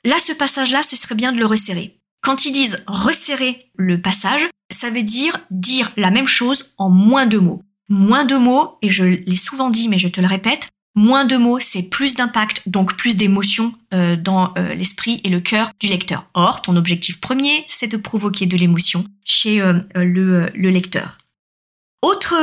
là 0.04 0.18
ce 0.20 0.34
passage-là, 0.34 0.84
ce 0.84 0.96
serait 0.96 1.16
bien 1.16 1.32
de 1.32 1.40
le 1.40 1.46
resserrer. 1.46 1.99
Quand 2.22 2.46
ils 2.46 2.52
disent 2.52 2.84
resserrer 2.88 3.72
le 3.76 4.02
passage, 4.02 4.48
ça 4.72 4.90
veut 4.90 5.04
dire 5.04 5.38
dire 5.52 5.92
la 5.98 6.12
même 6.12 6.28
chose 6.28 6.74
en 6.78 6.90
moins 6.90 7.26
de 7.26 7.38
mots. 7.38 7.64
Moins 7.90 8.26
de 8.26 8.36
mots, 8.36 8.78
et 8.82 8.90
je 8.90 9.04
l'ai 9.04 9.36
souvent 9.36 9.70
dit 9.70 9.88
mais 9.88 9.98
je 9.98 10.08
te 10.08 10.22
le 10.22 10.28
répète, 10.28 10.70
Moins 10.96 11.24
de 11.24 11.38
mots, 11.38 11.60
c'est 11.60 11.84
plus 11.84 12.16
d'impact, 12.16 12.68
donc 12.68 12.96
plus 12.96 13.16
d'émotion 13.16 13.74
euh, 13.94 14.16
dans 14.16 14.54
euh, 14.58 14.74
l'esprit 14.74 15.22
et 15.24 15.30
le 15.30 15.40
cœur 15.40 15.72
du 15.80 15.88
lecteur. 15.88 16.26
Or, 16.34 16.62
ton 16.62 16.76
objectif 16.76 17.22
premier, 17.22 17.64
c'est 17.68 17.88
de 17.88 17.96
provoquer 17.96 18.48
de 18.48 18.58
l'émotion 18.58 19.06
chez 19.24 19.62
euh, 19.62 19.80
le, 19.96 20.50
le, 20.56 20.70
lecteur. 20.70 21.19
Autre 22.02 22.36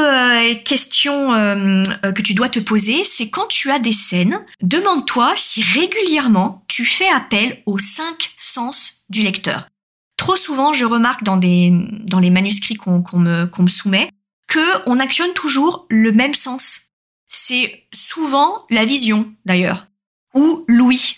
question 0.64 1.28
que 1.30 2.22
tu 2.22 2.34
dois 2.34 2.48
te 2.48 2.58
poser, 2.58 3.04
c'est 3.04 3.30
quand 3.30 3.46
tu 3.46 3.70
as 3.70 3.78
des 3.78 3.92
scènes, 3.92 4.44
demande-toi 4.60 5.32
si 5.36 5.62
régulièrement 5.62 6.64
tu 6.68 6.84
fais 6.84 7.08
appel 7.08 7.62
aux 7.64 7.78
cinq 7.78 8.34
sens 8.36 9.04
du 9.08 9.22
lecteur. 9.22 9.68
Trop 10.18 10.36
souvent, 10.36 10.72
je 10.72 10.84
remarque 10.84 11.24
dans, 11.24 11.36
les 11.36 11.70
manuscrits 12.30 12.76
qu'on 12.76 13.02
me, 13.14 13.46
qu'on 13.46 13.62
me 13.62 13.68
soumet 13.68 14.10
que 14.46 14.60
on 14.86 15.00
actionne 15.00 15.32
toujours 15.32 15.86
le 15.88 16.12
même 16.12 16.34
sens 16.34 16.86
c'est 17.28 17.86
souvent 17.92 18.64
la 18.70 18.84
vision 18.84 19.32
d'ailleurs, 19.44 19.86
ou 20.34 20.64
l'ouïe. 20.68 21.16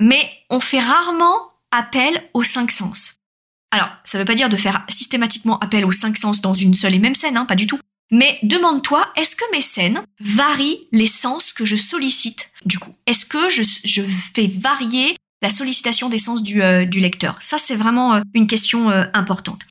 Mais 0.00 0.30
on 0.50 0.60
fait 0.60 0.80
rarement 0.80 1.52
appel 1.70 2.28
aux 2.34 2.42
cinq 2.42 2.70
sens. 2.70 3.14
Alors, 3.72 3.88
ça 4.04 4.18
ne 4.18 4.22
veut 4.22 4.26
pas 4.26 4.34
dire 4.34 4.50
de 4.50 4.56
faire 4.56 4.84
systématiquement 4.88 5.58
appel 5.58 5.86
aux 5.86 5.92
cinq 5.92 6.18
sens 6.18 6.42
dans 6.42 6.52
une 6.52 6.74
seule 6.74 6.94
et 6.94 6.98
même 6.98 7.14
scène, 7.14 7.38
hein, 7.38 7.46
pas 7.46 7.54
du 7.54 7.66
tout. 7.66 7.80
Mais 8.12 8.38
demande-toi, 8.42 9.10
est-ce 9.16 9.34
que 9.34 9.50
mes 9.52 9.62
scènes 9.62 10.02
varient 10.20 10.86
les 10.92 11.06
sens 11.06 11.54
que 11.54 11.64
je 11.64 11.76
sollicite 11.76 12.50
du 12.66 12.78
coup? 12.78 12.94
Est-ce 13.06 13.24
que 13.24 13.48
je, 13.48 13.62
fais 14.34 14.46
varier 14.46 15.16
la 15.40 15.48
sollicitation 15.48 16.10
des 16.10 16.18
sens 16.18 16.42
du, 16.42 16.62
euh, 16.62 16.84
lecteur? 16.84 17.36
Ça, 17.40 17.56
c'est 17.56 17.74
vraiment 17.74 18.16
euh, 18.16 18.20
une 18.34 18.46
question 18.46 18.90
euh, 18.90 19.04
importante. 19.14 19.62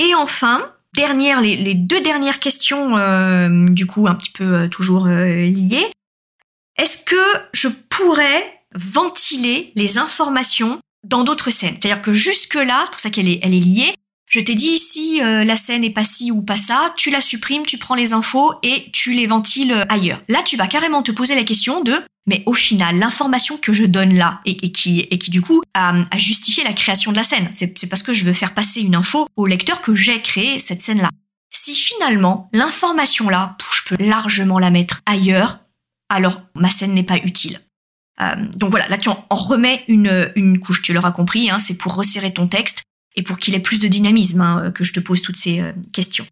Et 0.00 0.14
enfin, 0.14 0.72
dernière, 0.94 1.40
les, 1.40 1.74
deux 1.74 2.00
dernières 2.00 2.38
questions, 2.38 2.92
du 3.50 3.86
coup, 3.86 4.06
un 4.06 4.14
petit 4.14 4.30
peu 4.30 4.68
toujours 4.68 5.08
liées. 5.08 5.90
Est-ce 6.76 6.98
que 6.98 7.16
je 7.52 7.66
pourrais 7.66 8.62
ventiler 8.76 9.72
les 9.74 9.98
informations 9.98 10.78
dans 11.08 11.24
d'autres 11.24 11.50
scènes 11.50 11.76
C'est-à-dire 11.80 12.02
que 12.02 12.12
jusque-là, 12.12 12.82
c'est 12.84 12.90
pour 12.90 13.00
ça 13.00 13.10
qu'elle 13.10 13.28
est, 13.28 13.46
liée, 13.48 13.94
je 14.30 14.40
t'ai 14.40 14.54
dit 14.54 14.78
si 14.78 15.20
la 15.20 15.56
scène 15.56 15.84
est 15.84 15.90
pas 15.90 16.04
ci 16.04 16.30
ou 16.30 16.42
pas 16.42 16.56
ça, 16.56 16.92
tu 16.96 17.10
la 17.10 17.20
supprimes, 17.20 17.64
tu 17.64 17.78
prends 17.78 17.94
les 17.94 18.12
infos 18.12 18.52
et 18.62 18.90
tu 18.92 19.14
les 19.14 19.26
ventiles 19.26 19.86
ailleurs. 19.88 20.20
Là, 20.28 20.42
tu 20.44 20.56
vas 20.56 20.66
carrément 20.66 21.02
te 21.02 21.10
poser 21.10 21.34
la 21.34 21.44
question 21.44 21.82
de 21.82 22.02
mais 22.28 22.42
au 22.44 22.52
final, 22.52 22.98
l'information 22.98 23.56
que 23.56 23.72
je 23.72 23.84
donne 23.84 24.12
là 24.12 24.42
et, 24.44 24.70
qui, 24.70 25.00
et 25.10 25.18
qui 25.18 25.30
du 25.30 25.40
coup 25.40 25.62
a, 25.72 25.94
justifié 26.18 26.62
la 26.62 26.74
création 26.74 27.10
de 27.10 27.16
la 27.16 27.24
scène, 27.24 27.48
c'est 27.54 27.88
parce 27.88 28.02
que 28.02 28.12
je 28.12 28.24
veux 28.24 28.34
faire 28.34 28.52
passer 28.52 28.82
une 28.82 28.94
info 28.94 29.26
au 29.34 29.46
lecteur 29.46 29.80
que 29.80 29.94
j'ai 29.94 30.20
créé 30.20 30.58
cette 30.58 30.82
scène-là. 30.82 31.08
Si 31.50 31.74
finalement 31.74 32.50
l'information 32.52 33.30
là, 33.30 33.56
je 33.72 33.88
peux 33.88 34.04
largement 34.04 34.58
la 34.58 34.70
mettre 34.70 35.00
ailleurs, 35.06 35.60
alors 36.10 36.42
ma 36.54 36.70
scène 36.70 36.92
n'est 36.92 37.02
pas 37.02 37.16
utile. 37.16 37.60
Euh, 38.20 38.34
donc 38.56 38.70
voilà, 38.70 38.88
là 38.88 38.98
tu 38.98 39.08
en, 39.08 39.26
remets 39.30 39.84
une, 39.88 40.32
une 40.34 40.58
couche, 40.58 40.82
tu 40.82 40.92
l'auras 40.92 41.12
compris, 41.12 41.50
hein, 41.50 41.58
c'est 41.58 41.78
pour 41.78 41.94
resserrer 41.94 42.32
ton 42.32 42.48
texte 42.48 42.82
et 43.16 43.22
pour 43.22 43.38
qu'il 43.38 43.54
ait 43.54 43.60
plus 43.60 43.80
de 43.80 43.88
dynamisme 43.88 44.40
hein, 44.40 44.72
que 44.74 44.84
je 44.84 44.92
te 44.92 45.00
pose 45.00 45.22
toutes 45.22 45.36
ces 45.36 45.60
euh, 45.60 45.72
questions. 45.92 46.26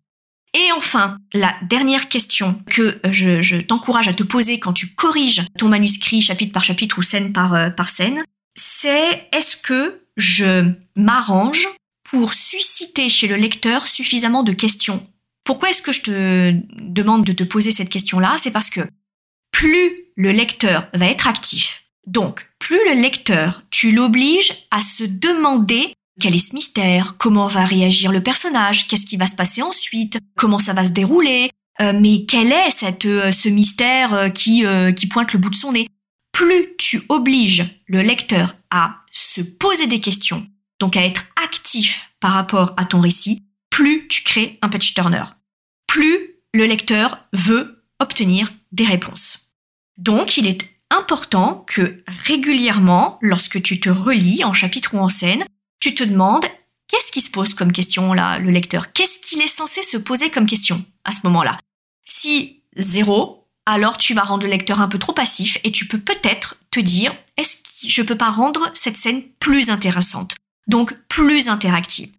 Et 0.54 0.72
enfin, 0.72 1.18
la 1.34 1.54
dernière 1.62 2.08
question 2.08 2.62
que 2.66 2.98
je, 3.10 3.60
t'encourage 3.60 4.08
à 4.08 4.14
te 4.14 4.22
poser 4.22 4.58
quand 4.58 4.72
tu 4.72 4.94
corriges 4.94 5.42
ton 5.58 5.68
manuscrit 5.68 6.22
chapitre 6.22 6.52
par 6.52 6.64
chapitre 6.64 6.98
ou 6.98 7.02
scène 7.02 7.32
par, 7.32 7.54
euh, 7.54 7.70
par 7.70 7.90
scène, 7.90 8.22
c'est 8.54 9.28
est-ce 9.32 9.56
que 9.56 10.00
je 10.16 10.72
m'arrange 10.96 11.68
pour 12.08 12.32
susciter 12.32 13.08
chez 13.08 13.26
le 13.26 13.36
lecteur 13.36 13.86
suffisamment 13.86 14.42
de 14.42 14.52
questions? 14.52 15.06
Pourquoi 15.44 15.70
est-ce 15.70 15.82
que 15.82 15.92
je 15.92 16.00
te 16.00 16.54
demande 16.80 17.24
de 17.24 17.32
te 17.32 17.44
poser 17.44 17.70
cette 17.70 17.90
question-là? 17.90 18.36
C'est 18.38 18.50
parce 18.50 18.70
que 18.70 18.80
plus 19.50 20.05
le 20.16 20.32
lecteur 20.32 20.88
va 20.94 21.06
être 21.06 21.28
actif, 21.28 21.84
donc 22.06 22.48
plus 22.58 22.78
le 22.88 23.00
lecteur, 23.00 23.62
tu 23.70 23.92
l'obliges 23.92 24.52
à 24.70 24.80
se 24.80 25.04
demander 25.04 25.92
quel 26.20 26.34
est 26.34 26.50
ce 26.50 26.54
mystère 26.54 27.16
Comment 27.18 27.46
va 27.46 27.64
réagir 27.64 28.10
le 28.10 28.22
personnage 28.22 28.88
Qu'est-ce 28.88 29.04
qui 29.04 29.18
va 29.18 29.26
se 29.26 29.36
passer 29.36 29.60
ensuite 29.60 30.18
Comment 30.34 30.58
ça 30.58 30.72
va 30.72 30.84
se 30.84 30.90
dérouler 30.90 31.50
euh, 31.80 31.92
Mais 31.92 32.24
quel 32.24 32.52
est 32.52 32.70
cette, 32.70 33.04
euh, 33.04 33.32
ce 33.32 33.50
mystère 33.50 34.14
euh, 34.14 34.28
qui, 34.30 34.64
qui 34.96 35.06
pointe 35.06 35.32
le 35.32 35.38
bout 35.38 35.50
de 35.50 35.56
son 35.56 35.72
nez? 35.72 35.88
Plus 36.32 36.74
tu 36.78 37.02
obliges 37.08 37.64
le 37.86 38.00
lecteur 38.02 38.56
à 38.70 38.96
se 39.12 39.40
poser 39.42 39.86
des 39.86 40.00
questions, 40.00 40.46
donc 40.80 40.96
à 40.96 41.04
être 41.04 41.24
actif 41.44 42.10
par 42.20 42.32
rapport 42.32 42.72
à 42.76 42.84
ton 42.84 43.00
récit, 43.00 43.42
plus 43.70 44.08
tu 44.08 44.22
crées 44.22 44.58
un 44.62 44.68
patch 44.68 44.94
turner. 44.94 45.24
Plus 45.86 46.36
le 46.54 46.64
lecteur 46.64 47.18
veut 47.32 47.84
obtenir 48.00 48.52
des 48.72 48.84
réponses. 48.84 49.45
Donc 49.96 50.36
il 50.36 50.46
est 50.46 50.68
important 50.90 51.64
que 51.66 52.02
régulièrement, 52.06 53.18
lorsque 53.20 53.62
tu 53.62 53.80
te 53.80 53.88
relis 53.88 54.44
en 54.44 54.52
chapitre 54.52 54.94
ou 54.94 54.98
en 54.98 55.08
scène, 55.08 55.44
tu 55.80 55.94
te 55.94 56.04
demandes 56.04 56.46
qu'est-ce 56.88 57.12
qui 57.12 57.20
se 57.20 57.30
pose 57.30 57.54
comme 57.54 57.72
question 57.72 58.12
là, 58.12 58.38
le 58.38 58.50
lecteur? 58.50 58.92
Qu'est-ce 58.92 59.18
qu'il 59.18 59.40
est 59.40 59.48
censé 59.48 59.82
se 59.82 59.96
poser 59.96 60.30
comme 60.30 60.46
question 60.46 60.84
à 61.04 61.12
ce 61.12 61.20
moment-là? 61.24 61.58
Si 62.04 62.62
zéro, 62.76 63.48
alors 63.64 63.96
tu 63.96 64.14
vas 64.14 64.22
rendre 64.22 64.44
le 64.44 64.50
lecteur 64.50 64.80
un 64.80 64.88
peu 64.88 64.98
trop 64.98 65.12
passif 65.12 65.58
et 65.64 65.72
tu 65.72 65.86
peux 65.86 65.98
peut-être 65.98 66.56
te 66.70 66.80
dire 66.80 67.14
est-ce 67.36 67.56
que 67.56 67.88
je 67.88 68.02
peux 68.02 68.16
pas 68.16 68.30
rendre 68.30 68.70
cette 68.74 68.96
scène 68.96 69.22
plus 69.40 69.70
intéressante, 69.70 70.36
donc 70.66 70.94
plus 71.08 71.48
interactive. 71.48 72.10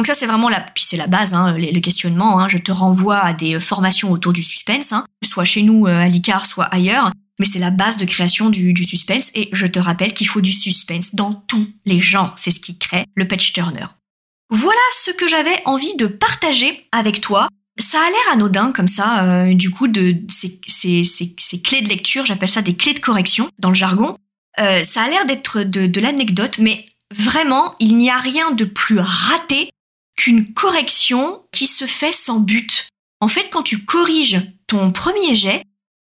Donc 0.00 0.06
ça 0.06 0.14
c'est 0.14 0.24
vraiment 0.24 0.48
la, 0.48 0.60
puis 0.60 0.82
c'est 0.82 0.96
la 0.96 1.08
base, 1.08 1.34
hein, 1.34 1.54
le, 1.58 1.78
questionnement. 1.80 2.40
Hein. 2.40 2.48
je 2.48 2.56
te 2.56 2.72
renvoie 2.72 3.18
à 3.18 3.34
des 3.34 3.60
formations 3.60 4.10
autour 4.10 4.32
du 4.32 4.42
suspense, 4.42 4.94
hein, 4.94 5.04
soit 5.22 5.44
chez 5.44 5.60
nous 5.60 5.86
euh, 5.86 5.94
à 5.94 6.08
l'ICAR, 6.08 6.46
soit 6.46 6.64
ailleurs 6.64 7.10
mais 7.38 7.44
c'est 7.44 7.58
la 7.58 7.70
base 7.70 7.98
de 7.98 8.06
création 8.06 8.48
du, 8.48 8.74
suspense 8.82 9.30
et 9.34 9.50
je 9.52 9.66
te 9.66 9.78
rappelle 9.78 10.14
qu'il 10.14 10.26
faut 10.26 10.40
du 10.40 10.52
suspense 10.52 11.14
dans 11.14 11.34
tous 11.34 11.68
les 11.84 12.00
genres. 12.00 12.32
C'est 12.38 12.50
ce 12.50 12.60
qui 12.60 12.78
crée 12.78 13.04
le 13.14 13.28
patch 13.28 13.52
turner. 13.52 13.88
Voilà 14.48 14.80
ce 14.92 15.10
que 15.10 15.28
j'avais 15.28 15.60
envie 15.66 15.96
de 15.96 16.06
partager 16.06 16.86
avec 16.92 17.20
toi. 17.20 17.48
Ça 17.78 17.98
a 17.98 18.08
l'air 18.08 18.32
anodin 18.32 18.72
comme 18.72 18.88
ça, 18.88 19.24
euh, 19.24 19.52
du 19.52 19.68
coup, 19.68 19.86
de 19.86 20.16
ces, 20.30 20.60
clés 21.62 21.82
de 21.82 21.88
lecture, 21.88 22.24
j'appelle 22.24 22.48
ça 22.48 22.62
des 22.62 22.74
clés 22.74 22.94
de 22.94 23.00
correction 23.00 23.50
dans 23.58 23.68
le 23.68 23.74
jargon. 23.74 24.16
Euh, 24.60 24.82
ça 24.82 25.02
a 25.02 25.10
l'air 25.10 25.26
d'être 25.26 25.60
de 25.62 26.00
l'anecdote, 26.00 26.56
mais 26.58 26.86
vraiment, 27.14 27.74
il 27.80 27.98
n'y 27.98 28.08
a 28.08 28.16
rien 28.16 28.50
de 28.50 28.64
plus 28.64 28.98
raté 28.98 29.70
qu'une 30.20 30.52
correction 30.52 31.40
qui 31.50 31.66
se 31.66 31.86
fait 31.86 32.12
sans 32.12 32.40
but. 32.40 32.88
En 33.20 33.28
fait, 33.28 33.48
quand 33.50 33.62
tu 33.62 33.86
corriges 33.86 34.42
ton 34.66 34.92
premier 34.92 35.34
jet, 35.34 35.62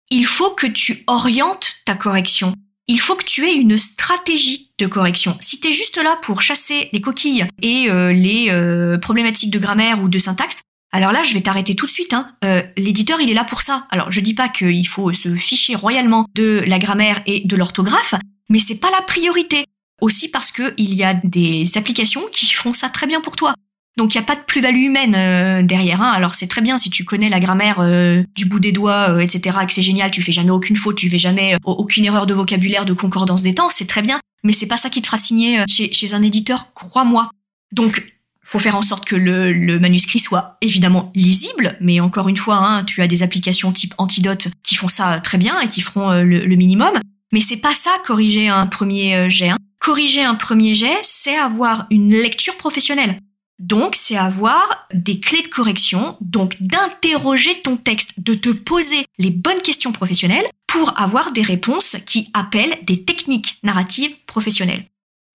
il 0.10 0.26
faut 0.26 0.50
que 0.50 0.66
tu 0.66 1.04
orientes 1.06 1.76
ta 1.86 1.94
correction. 1.94 2.56
Il 2.88 3.00
faut 3.00 3.16
que 3.16 3.24
tu 3.24 3.48
aies 3.48 3.54
une 3.54 3.78
stratégie 3.78 4.72
de 4.80 4.88
correction. 4.88 5.38
Si 5.40 5.60
tu 5.60 5.68
es 5.68 5.72
juste 5.72 5.98
là 5.98 6.18
pour 6.24 6.42
chasser 6.42 6.90
les 6.94 7.02
coquilles 7.02 7.46
et 7.62 7.92
euh, 7.92 8.12
les 8.12 8.48
euh, 8.50 8.98
problématiques 8.98 9.52
de 9.52 9.60
grammaire 9.60 10.02
ou 10.02 10.08
de 10.08 10.18
syntaxe, 10.18 10.62
alors 10.92 11.12
là, 11.12 11.22
je 11.22 11.36
vais 11.36 11.42
t'arrêter 11.42 11.76
tout 11.76 11.86
de 11.86 11.92
suite. 11.92 12.14
Hein. 12.14 12.32
Euh, 12.44 12.64
l'éditeur, 12.76 13.22
il 13.22 13.30
est 13.30 13.36
là 13.36 13.44
pour 13.44 13.62
ça. 13.62 13.86
Alors, 13.92 14.12
je 14.12 14.20
dis 14.20 14.34
pas 14.34 14.50
qu'il 14.50 14.88
faut 14.88 15.14
se 15.14 15.36
ficher 15.36 15.76
royalement 15.76 16.26
de 16.34 16.64
la 16.66 16.80
grammaire 16.80 17.22
et 17.28 17.42
de 17.46 17.56
l'orthographe, 17.56 18.16
mais 18.50 18.58
c'est 18.58 18.80
pas 18.80 18.90
la 18.90 19.04
priorité. 19.04 19.66
Aussi 20.02 20.30
parce 20.30 20.52
que 20.52 20.74
il 20.78 20.96
y 20.96 21.04
a 21.04 21.16
des 21.24 21.78
applications 21.78 22.22
qui 22.32 22.48
font 22.48 22.74
ça 22.74 22.90
très 22.90 23.06
bien 23.06 23.22
pour 23.22 23.36
toi. 23.36 23.54
Donc 23.98 24.13
il 24.13 24.18
n'y 24.20 24.24
a 24.24 24.25
pas 24.25 24.36
de 24.36 24.42
plus-value 24.42 24.84
humaine 24.84 25.16
euh, 25.16 25.63
derrière. 25.63 26.01
Hein. 26.01 26.12
Alors 26.12 26.36
c'est 26.36 26.48
très 26.48 26.62
bien 26.62 26.77
si 26.77 26.92
tu 26.92 27.04
connais 27.04 27.30
la 27.30 27.39
grammaire 27.39 27.80
euh, 27.80 28.24
du 28.36 28.46
bout 28.46 28.60
des 28.60 28.72
doigts, 28.72 29.10
euh, 29.10 29.20
etc. 29.20 29.58
Et 29.63 29.66
que 29.66 29.74
c'est 29.74 29.82
génial, 29.82 30.12
tu 30.12 30.22
fais 30.22 30.32
jamais 30.32 30.51
aucune 30.51 30.75
faute, 30.75 30.98
tu 30.98 31.10
fais 31.10 31.18
jamais 31.18 31.58
aucune 31.66 32.06
erreur 32.06 32.27
de 32.27 32.36
vocabulaire, 32.36 32.86
de 32.86 32.94
concordance 32.94 33.42
des 33.42 33.56
temps, 33.56 33.70
c'est 33.72 33.88
très 33.88 34.04
bien. 34.04 34.20
Mais 34.44 34.54
c'est 34.54 34.68
pas 34.68 34.77
ça 34.77 34.92
qui 34.92 35.01
te 35.01 35.08
fera 35.08 35.18
signer 35.18 35.63
chez, 35.68 35.92
chez 35.92 36.13
un 36.13 36.22
éditeur, 36.22 36.74
crois-moi. 36.75 37.32
Donc 37.72 38.13
faut 38.44 38.60
faire 38.60 38.75
en 38.75 38.82
sorte 38.84 39.04
que 39.04 39.16
le, 39.16 39.80
manuscrit 39.80 40.20
soit 40.20 40.58
évidemment 40.62 41.12
lisible, 41.16 41.75
mais 41.82 42.00
encore 42.00 42.30
une 42.30 42.38
fois, 42.38 42.56
hein, 42.56 42.86
tu 42.86 43.01
as 43.01 43.08
des 43.08 43.24
applications 43.24 43.74
type 43.74 43.94
Antidote 43.98 44.48
qui 44.63 44.75
font 44.75 44.88
ça 44.88 45.20
très 45.20 45.38
bien 45.38 45.60
et 45.60 45.68
qui 45.68 45.82
feront 45.82 46.12
le, 46.12 46.46
le, 46.46 46.56
minimum. 46.56 46.94
Mais 47.34 47.42
c'est 47.42 47.58
pas 47.58 47.74
ça 47.74 47.92
corriger 48.06 48.48
un 48.48 48.68
premier 48.68 49.30
jet. 49.30 49.50
Hein. 49.50 49.58
Corriger 49.80 50.24
un 50.24 50.36
premier 50.36 50.75
jet, 50.75 50.98
c'est 51.01 51.36
avoir 51.36 51.88
une 51.89 52.12
lecture 52.12 52.56
professionnelle. 52.56 53.20
Donc, 53.60 53.96
c'est 53.96 54.18
avoir 54.18 54.88
des 54.94 55.20
clés 55.20 55.42
de 55.42 55.48
correction, 55.48 56.16
donc 56.22 56.56
d'interroger 56.60 57.62
ton 57.62 57.76
texte, 57.76 58.20
de 58.20 58.36
te 58.36 58.50
poser 58.50 59.06
les 59.18 59.32
bonnes 59.32 59.62
questions 59.62 59.92
professionnelles 59.92 60.46
pour 60.68 61.00
avoir 61.00 61.32
des 61.32 61.42
réponses 61.42 61.96
qui 62.06 62.30
appellent 62.34 62.78
des 62.84 63.04
techniques 63.04 63.58
narratives 63.64 64.16
professionnelles. 64.28 64.86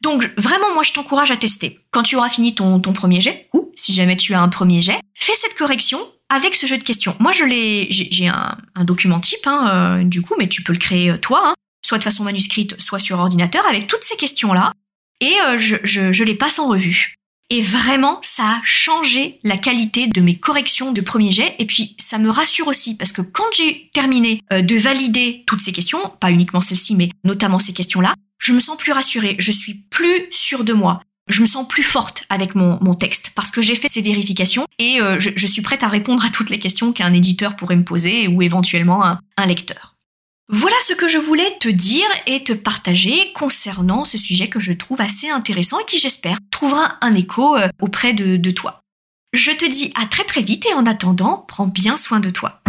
Donc, 0.02 0.31
vraiment, 0.37 0.73
moi, 0.75 0.83
je 0.85 0.93
t'encourage 0.93 1.31
à 1.33 1.37
tester. 1.37 1.81
Quand 1.91 2.02
tu 2.02 2.17
auras 2.17 2.29
fini 2.29 2.55
ton, 2.55 2.81
premier 2.81 3.21
jet, 3.21 3.49
ou 3.55 3.73
si 3.76 3.93
jamais 3.93 4.17
tu 4.17 4.35
as 4.35 4.41
un 4.41 4.49
premier 4.49 4.83
jet, 4.83 5.00
fais 5.14 5.35
cette 5.35 5.57
correction 5.57 5.99
avec 6.29 6.55
ce 6.55 6.67
jeu 6.67 6.79
de 6.79 6.85
questions. 6.85 7.17
Moi, 7.19 7.33
je 7.33 7.45
l'ai, 7.45 7.88
j'ai 7.91 8.29
un, 8.29 8.57
document 8.85 9.21
type, 9.21 9.47
hein, 9.47 9.99
euh, 10.00 10.05
du 10.05 10.23
coup, 10.23 10.35
mais 10.38 10.49
tu 10.49 10.62
peux 10.62 10.73
le 10.73 10.79
créer 10.79 11.11
euh, 11.11 11.19
toi, 11.19 11.41
hein, 11.45 11.55
soit 11.85 11.99
de 11.99 12.02
façon 12.02 12.25
manuscrite, 12.25 12.81
soit 12.81 12.99
sur 12.99 13.19
ordinateur, 13.19 13.67
avec 13.67 13.87
toutes 13.87 14.02
ces 14.02 14.17
questions-là, 14.17 14.73
et 15.21 15.35
euh, 15.47 15.59
je 15.59 16.25
les 16.25 16.35
passe 16.35 16.59
en 16.59 16.69
revue. 16.69 17.17
Et 17.54 17.61
vraiment, 17.61 18.18
ça 18.23 18.44
a 18.44 18.61
changé 18.62 19.38
la 19.42 19.59
qualité 19.59 20.06
de 20.06 20.21
mes 20.23 20.38
corrections 20.38 20.90
de 20.90 21.02
premier 21.02 21.32
jet. 21.32 21.54
Et 21.59 21.66
puis, 21.66 21.94
ça 21.99 22.16
me 22.16 22.30
rassure 22.30 22.66
aussi 22.66 22.97
parce 22.97 23.12
que 23.12 23.21
quand 23.21 23.44
j'ai 23.54 23.90
terminé 23.92 24.40
de 24.50 24.76
valider 24.76 25.44
toutes 25.47 25.61
ces 25.61 25.73
questions, 25.73 25.99
pas 26.18 26.30
uniquement 26.30 26.62
celles-ci, 26.62 26.97
mais 26.97 27.11
notamment 27.25 27.59
ces 27.59 27.75
questions-là, 27.75 28.14
je 28.38 28.54
me 28.54 28.59
sens 28.59 28.78
plus 28.78 28.92
rassurée. 28.92 29.37
Je 29.38 29.52
suis 29.52 29.75
plus 29.90 30.28
sûre 30.30 30.64
de 30.64 30.73
moi 30.73 31.02
je 31.28 31.40
me 31.40 31.47
sens 31.47 31.66
plus 31.68 31.85
forte 31.85 32.25
avec 32.30 32.56
mon, 32.56 32.78
mon 32.82 32.94
texte 32.94 33.30
parce 33.37 33.50
que 33.52 33.62
j'ai 33.62 33.76
fait 33.76 33.88
ces 33.88 34.02
vérifications 34.02 34.66
et 34.78 35.00
euh, 35.00 35.21
je, 35.21 35.30
je, 35.37 35.47
suis 35.47 35.62
prête 35.62 35.85
à 35.85 35.88
répondre 35.88 36.25
à 36.25 36.30
toutes 36.30 36.50
les 36.50 36.59
questions 36.59 36.92
qu'un 36.92 37.12
éditeur 37.12 37.54
pourrait 37.54 37.76
me 37.76 37.85
poser 37.85 38.26
ou 38.26 38.42
éventuellement 38.42 39.04
un, 39.04 39.21
un 39.37 39.47
lecteur. 39.47 39.92
Voilà 40.49 40.77
ce 40.87 40.93
que 40.93 41.09
je 41.09 41.19
voulais 41.19 41.57
te 41.61 41.69
dire 41.69 42.07
et 42.27 42.43
te 42.45 42.53
partager 42.53 43.33
concernant 43.33 44.05
ce 44.05 44.19
sujet 44.19 44.49
que 44.49 44.61
je 44.61 44.73
trouve 44.73 45.01
assez 45.01 45.29
intéressant 45.29 45.79
et 45.79 45.85
qui 45.85 45.99
j'espère 45.99 46.39
trouvera 46.51 46.99
un 47.01 47.15
écho 47.15 47.57
euh, 47.57 47.69
auprès 47.81 48.13
de, 48.13 48.37
de 48.37 48.51
toi. 48.51 48.81
Je 49.33 49.53
te 49.53 49.65
dis 49.65 49.93
à 49.95 50.07
très 50.07 50.25
très 50.25 50.43
vite 50.43 50.67
et 50.67 50.75
en 50.75 50.85
attendant, 50.85 51.45
prends 51.49 51.69
bien 51.69 51.97
soin 51.97 52.21
de 52.21 52.31
toi. 52.31 52.61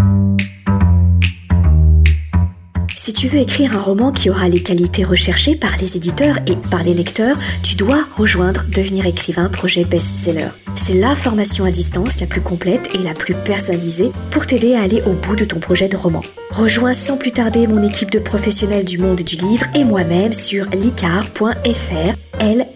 Tu 3.23 3.29
veux 3.29 3.39
écrire 3.39 3.77
un 3.77 3.79
roman 3.79 4.11
qui 4.11 4.29
aura 4.29 4.49
les 4.49 4.61
qualités 4.61 5.05
recherchées 5.05 5.55
par 5.55 5.77
les 5.79 5.95
éditeurs 5.95 6.39
et 6.45 6.57
par 6.69 6.83
les 6.83 6.93
lecteurs, 6.93 7.39
tu 7.63 7.77
dois 7.77 8.05
rejoindre 8.17 8.65
Devenir 8.67 9.05
écrivain 9.05 9.47
projet 9.47 9.85
best-seller. 9.85 10.49
C'est 10.75 10.95
la 10.95 11.15
formation 11.15 11.63
à 11.63 11.71
distance 11.71 12.19
la 12.19 12.27
plus 12.27 12.41
complète 12.41 12.93
et 12.93 12.97
la 12.97 13.13
plus 13.13 13.33
personnalisée 13.33 14.11
pour 14.29 14.45
t'aider 14.45 14.75
à 14.75 14.81
aller 14.81 15.01
au 15.03 15.13
bout 15.13 15.37
de 15.37 15.45
ton 15.45 15.59
projet 15.59 15.87
de 15.87 15.95
roman. 15.95 16.21
Rejoins 16.51 16.93
sans 16.93 17.15
plus 17.15 17.31
tarder 17.31 17.65
mon 17.65 17.81
équipe 17.87 18.11
de 18.11 18.19
professionnels 18.19 18.83
du 18.83 18.97
monde 18.97 19.21
du 19.21 19.37
livre 19.37 19.67
et 19.73 19.85
moi-même 19.85 20.33
sur 20.33 20.65
licar.fr, 20.71 22.15
l 22.41 22.67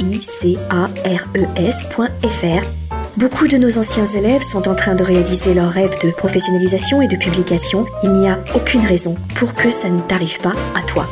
Beaucoup 3.17 3.47
de 3.47 3.57
nos 3.57 3.79
anciens 3.79 4.05
élèves 4.05 4.43
sont 4.43 4.67
en 4.67 4.75
train 4.75 4.93
de 4.93 5.03
réaliser 5.03 5.55
leur 5.55 5.71
rêve 5.71 5.99
de 6.03 6.11
professionnalisation 6.11 7.01
et 7.01 7.07
de 7.07 7.15
publication. 7.15 7.87
Il 8.03 8.13
n'y 8.13 8.29
a 8.29 8.39
aucune 8.53 8.85
raison 8.85 9.15
pour 9.33 9.55
que 9.55 9.71
ça 9.71 9.89
ne 9.89 9.99
t'arrive 10.01 10.39
pas 10.39 10.53
à 10.75 10.83
toi. 10.83 11.07